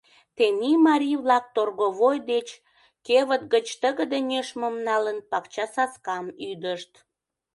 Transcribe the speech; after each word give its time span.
Тений 0.35 0.77
марий-влак, 0.87 1.45
торговой 1.55 2.17
деч, 2.31 2.47
кевыт 3.05 3.43
гыч 3.53 3.67
тыгыде 3.81 4.19
нӧшмым 4.29 4.75
налын, 4.87 5.17
пакча 5.29 5.65
саскам 5.75 6.25
ӱдышт. 6.49 6.91